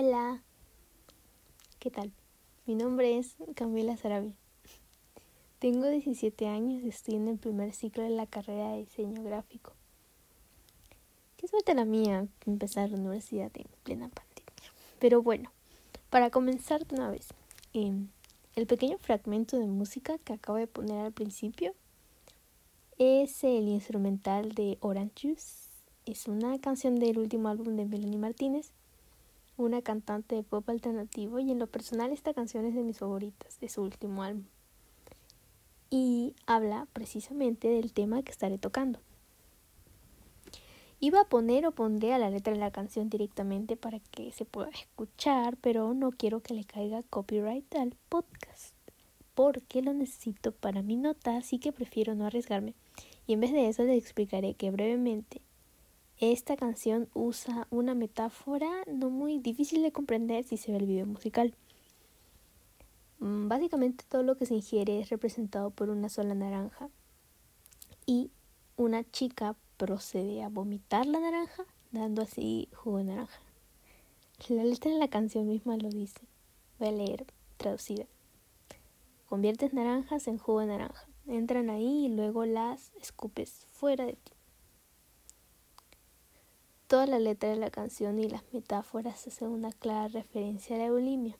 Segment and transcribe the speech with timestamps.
[0.00, 0.44] Hola,
[1.80, 2.12] ¿qué tal?
[2.66, 4.32] Mi nombre es Camila Sarabia.
[5.58, 9.72] Tengo 17 años y estoy en el primer ciclo de la carrera de diseño gráfico.
[11.36, 14.72] Qué suerte la mía empezar la universidad en plena pandemia.
[15.00, 15.50] Pero bueno,
[16.10, 17.34] para comenzar de una vez,
[17.72, 18.06] em,
[18.54, 21.74] el pequeño fragmento de música que acabo de poner al principio
[22.98, 25.70] es el instrumental de Orange Juice.
[26.06, 28.70] Es una canción del último álbum de Melanie Martínez
[29.58, 33.58] una cantante de pop alternativo y en lo personal esta canción es de mis favoritas
[33.60, 34.44] de su último álbum.
[35.90, 39.00] Y habla precisamente del tema que estaré tocando.
[41.00, 44.44] Iba a poner o pondré a la letra de la canción directamente para que se
[44.44, 48.74] pueda escuchar, pero no quiero que le caiga copyright al podcast,
[49.34, 52.74] porque lo necesito para mi nota, así que prefiero no arriesgarme.
[53.26, 55.40] Y en vez de eso les explicaré que brevemente
[56.20, 61.06] esta canción usa una metáfora no muy difícil de comprender si se ve el video
[61.06, 61.54] musical.
[63.20, 66.88] Mm, básicamente todo lo que se ingiere es representado por una sola naranja
[68.06, 68.30] y
[68.76, 73.40] una chica procede a vomitar la naranja dando así jugo de naranja.
[74.48, 76.20] La letra de la canción misma lo dice.
[76.78, 77.26] Voy a leer
[77.56, 78.06] traducida.
[79.28, 81.06] Conviertes naranjas en jugo de naranja.
[81.26, 84.32] Entran ahí y luego las escupes fuera de ti.
[86.88, 90.90] Toda la letra de la canción y las metáforas hacen una clara referencia a la
[90.90, 91.36] bulimia.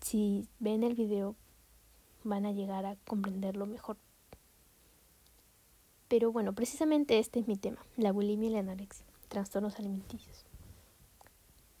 [0.00, 1.34] Si ven el video
[2.22, 3.96] van a llegar a comprenderlo mejor.
[6.06, 10.44] Pero bueno, precisamente este es mi tema, la bulimia y la anorexia, trastornos alimenticios.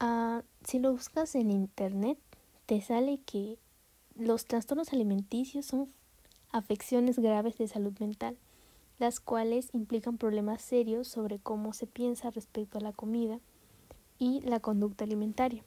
[0.00, 2.18] Ah, si lo buscas en internet,
[2.66, 3.58] te sale que
[4.16, 5.92] los trastornos alimenticios son
[6.50, 8.36] afecciones graves de salud mental
[9.00, 13.40] las cuales implican problemas serios sobre cómo se piensa respecto a la comida
[14.18, 15.64] y la conducta alimentaria.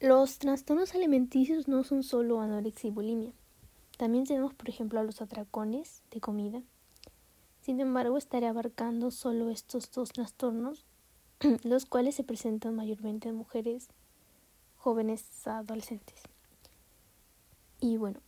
[0.00, 3.32] Los trastornos alimenticios no son solo anorexia y bulimia.
[3.96, 6.62] También tenemos, por ejemplo, a los atracones de comida.
[7.60, 10.84] Sin embargo, estaré abarcando solo estos dos trastornos,
[11.62, 13.88] los cuales se presentan mayormente en mujeres
[14.78, 16.20] jóvenes adolescentes.
[17.78, 18.20] Y bueno,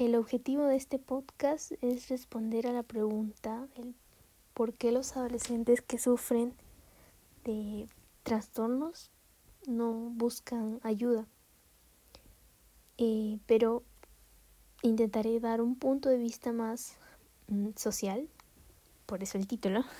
[0.00, 3.68] el objetivo de este podcast es responder a la pregunta
[4.54, 6.54] por qué los adolescentes que sufren
[7.44, 7.86] de
[8.22, 9.10] trastornos
[9.66, 11.26] no buscan ayuda.
[12.96, 13.82] Eh, pero
[14.80, 16.96] intentaré dar un punto de vista más
[17.48, 18.26] mm, social,
[19.04, 19.84] por eso el título.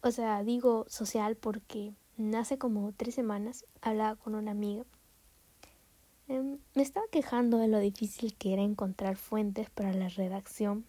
[0.00, 1.94] O sea, digo social porque
[2.36, 4.84] hace como tres semanas hablaba con una amiga
[6.26, 10.86] Em, me estaba quejando de lo difícil que era encontrar fuentes para la redacción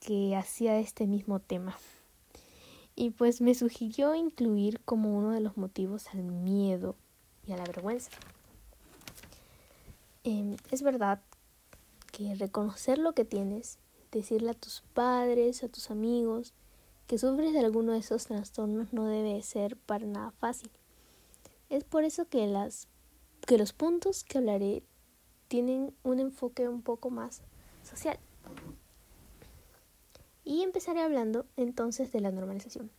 [0.00, 1.78] que hacía este mismo tema.
[2.96, 6.96] Y pues me sugirió incluir como uno de los motivos al miedo
[7.46, 8.10] y a la vergüenza.
[10.24, 11.20] Em, es verdad
[12.10, 13.78] que reconocer lo que tienes,
[14.10, 16.52] decirle a tus padres, a tus amigos,
[17.06, 20.70] que sufres de alguno de esos trastornos no debe ser para nada fácil.
[21.70, 22.88] Es por eso que las
[23.46, 24.82] que los puntos que hablaré
[25.48, 27.42] tienen un enfoque un poco más
[27.82, 28.18] social.
[30.44, 32.90] Y empezaré hablando entonces de la normalización.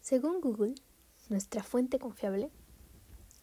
[0.00, 0.74] Según Google,
[1.28, 2.50] nuestra fuente confiable,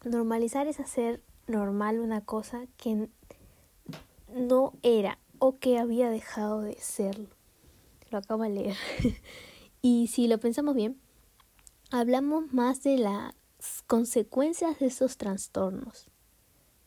[0.06, 3.10] normalizar es hacer normal una cosa que
[4.34, 7.30] no era o que había dejado de serlo.
[8.12, 8.78] Lo acabo de leer.
[9.82, 11.03] y si lo pensamos bien,
[11.94, 13.36] hablamos más de las
[13.86, 16.08] consecuencias de esos trastornos,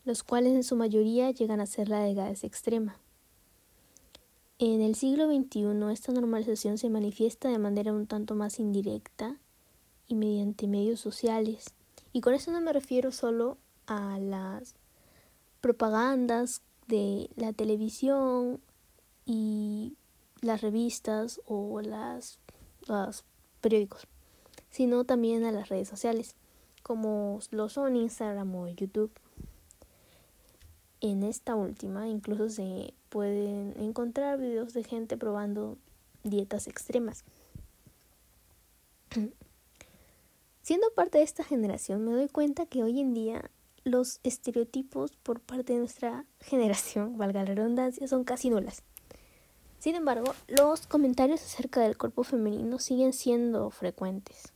[0.03, 2.97] los cuales en su mayoría llegan a ser la delgadez extrema.
[4.59, 9.37] En el siglo XXI esta normalización se manifiesta de manera un tanto más indirecta
[10.09, 11.73] y mediante medios sociales.
[12.11, 14.75] Y con eso no me refiero solo a las
[15.61, 18.59] propagandas de la televisión
[19.25, 19.95] y
[20.41, 22.39] las revistas o las,
[22.89, 23.23] los
[23.61, 24.05] periódicos
[24.69, 26.35] sino también a las redes sociales,
[26.83, 29.11] como lo son Instagram o YouTube.
[31.01, 35.77] En esta última incluso se pueden encontrar videos de gente probando
[36.23, 37.23] dietas extremas.
[40.61, 43.49] Siendo parte de esta generación me doy cuenta que hoy en día
[43.83, 48.83] los estereotipos por parte de nuestra generación, valga la redundancia, son casi nulas.
[49.79, 54.51] Sin embargo, los comentarios acerca del cuerpo femenino siguen siendo frecuentes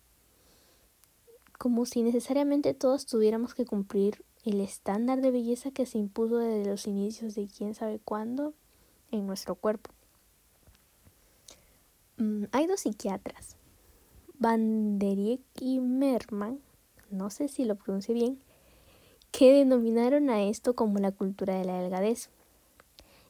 [1.61, 6.67] como si necesariamente todos tuviéramos que cumplir el estándar de belleza que se impuso desde
[6.67, 8.55] los inicios de quién sabe cuándo
[9.11, 9.91] en nuestro cuerpo.
[12.17, 13.57] Mm, hay dos psiquiatras,
[14.39, 16.59] Van der y Merman,
[17.11, 18.39] no sé si lo pronuncie bien,
[19.29, 22.31] que denominaron a esto como la cultura de la delgadez.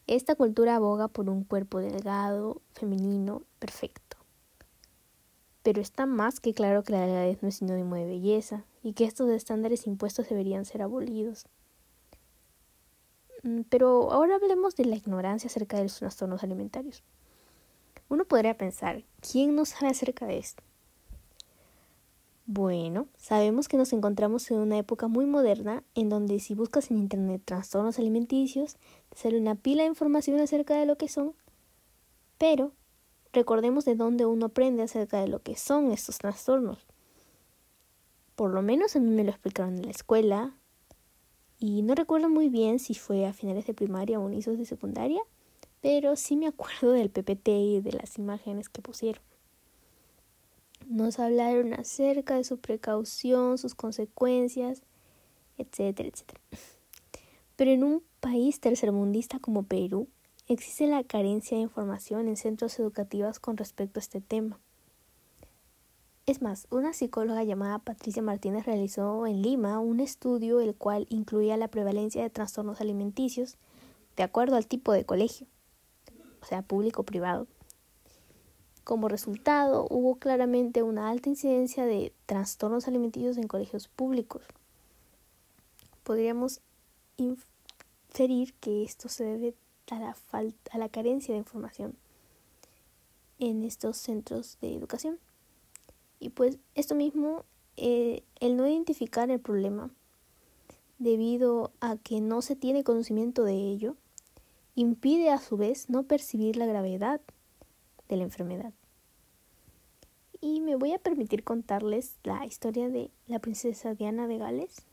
[0.08, 4.11] Esta cultura aboga por un cuerpo delgado, femenino, perfecto.
[5.64, 9.06] Pero está más que claro que la delgadez no es sinónimo de belleza y que
[9.06, 11.46] estos estándares impuestos deberían ser abolidos.
[13.44, 17.04] Mm, pero ahora hablemos de la ignorancia acerca de los trastornos alimentarios.
[18.10, 20.64] Uno podría pensar, ¿quién no sabe acerca de esto?
[22.46, 26.98] Bueno, sabemos que nos encontramos en una época muy moderna en donde si buscas en
[26.98, 28.78] Internet trastornos alimenticios,
[29.10, 31.34] te sale una pila de información acerca de lo que son,
[32.38, 32.74] pero
[33.34, 36.86] recordemos de dónde uno aprende acerca de lo que son estos trastornos.
[38.36, 40.56] Por lo menos a mí me lo explicaron en la escuela
[41.60, 45.22] y no recuerdo muy bien si fue a finales de primaria o inicios de secundaria,
[45.80, 49.22] pero sí me acuerdo del PPT y de las imágenes que pusieron.
[50.88, 54.82] Nos hablaron acerca de su precaución, sus consecuencias,
[55.58, 56.42] etcétera, etcétera.
[57.56, 60.08] Pero en un país tercermundista como Perú,
[60.54, 64.60] existe la carencia de información en centros educativos con respecto a este tema.
[66.26, 71.58] Es más, una psicóloga llamada Patricia Martínez realizó en Lima un estudio el cual incluía
[71.58, 73.58] la prevalencia de trastornos alimenticios
[74.16, 75.48] de acuerdo al tipo de colegio,
[76.42, 77.48] o sea, público o privado,
[78.84, 84.44] como resultado, hubo claramente una alta incidencia de trastornos alimenticios en colegios públicos.
[86.04, 86.62] Podríamos
[87.18, 89.56] inferir que esto se debe
[89.90, 91.96] a la, falta, a la carencia de información
[93.40, 95.20] en estos centros de educación.
[96.20, 97.44] Y pues esto mismo,
[97.78, 99.90] eh, el no identificar el problema
[101.00, 103.96] debido a que no se tiene conocimiento de ello,
[104.76, 107.20] impide a su vez no percibir la gravedad
[108.08, 108.74] de la enfermedad.
[110.40, 114.86] Y me voy a permitir contarles la historia de la princesa Diana de Gales.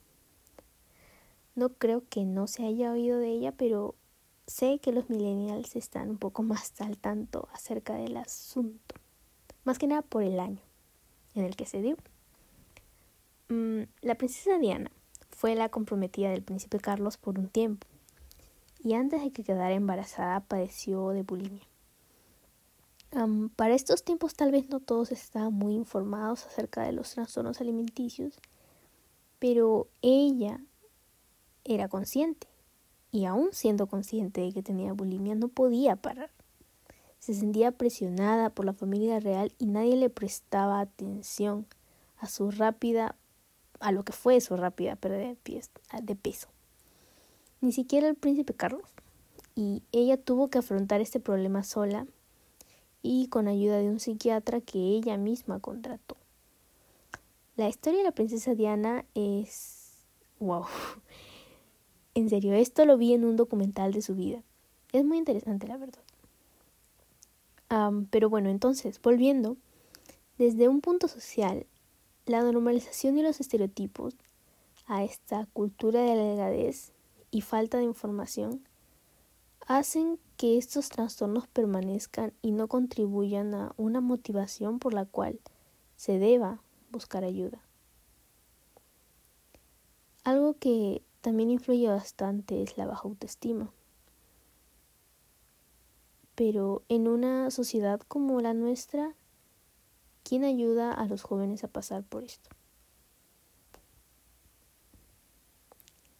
[1.54, 3.94] No creo que no se haya oído de ella, pero
[4.48, 8.96] sé que los millennials están un poco más al tanto acerca del asunto.
[9.62, 10.60] Más que nada por el año
[11.36, 11.96] en el que se dio.
[13.48, 14.90] Mm, la princesa Diana
[15.30, 17.86] fue la comprometida del príncipe Carlos por un tiempo
[18.82, 21.68] y antes de que quedara embarazada padeció de bulimia
[23.56, 28.34] para estos tiempos tal vez no todos estaban muy informados acerca de los trastornos alimenticios,
[29.38, 30.60] pero ella
[31.64, 32.47] era consciente
[33.10, 36.30] y aún siendo consciente de que tenía bulimia no podía parar.
[37.18, 41.66] Se sentía presionada por la familia real y nadie le prestaba atención
[42.18, 43.16] a su rápida,
[43.80, 45.34] a lo que fue su rápida pérdida
[46.02, 46.48] de peso.
[47.60, 48.88] Ni siquiera el príncipe Carlos.
[49.56, 52.06] Y ella tuvo que afrontar este problema sola
[53.02, 56.16] y con ayuda de un psiquiatra que ella misma contrató.
[57.56, 60.06] La historia de la princesa Diana es...
[60.38, 60.66] ¡Wow!
[62.18, 64.42] En serio, esto lo vi en un documental de su vida.
[64.92, 66.02] Es muy interesante, la verdad.
[68.10, 69.56] pero bueno, entonces, volviendo,
[70.36, 71.64] desde un punto social,
[72.26, 74.16] la normalización de los estereotipos
[74.88, 76.90] a esta cultura de la delgadez
[77.30, 78.64] y falta de información
[79.68, 85.38] hacen que estos trastornos permanezcan y no contribuyan a una motivación por la cual
[85.94, 86.60] se deba
[86.90, 87.60] buscar ayuda.
[90.24, 93.70] Algo que también influye bastante es la baja autoestima.
[96.34, 99.14] Pero en una sociedad como la nuestra,
[100.22, 102.50] ¿quién ayuda a los jóvenes a pasar por esto?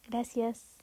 [0.09, 0.78] Gracias.